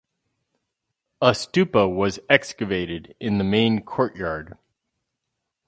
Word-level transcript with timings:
A 1.21 1.29
stupa 1.35 1.85
was 1.87 2.17
excavated 2.27 3.13
in 3.19 3.37
the 3.37 3.43
main 3.43 3.83
courtyard. 3.83 4.57